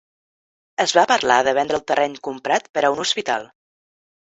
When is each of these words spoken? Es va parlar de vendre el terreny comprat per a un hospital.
Es 0.85 0.93
va 0.99 1.03
parlar 1.11 1.37
de 1.49 1.53
vendre 1.59 1.79
el 1.81 1.85
terreny 1.93 2.17
comprat 2.31 2.73
per 2.79 2.85
a 2.85 2.93
un 2.97 3.05
hospital. 3.07 3.49